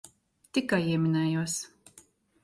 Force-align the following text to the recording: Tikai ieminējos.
Tikai 0.57 0.87
ieminējos. 0.93 1.59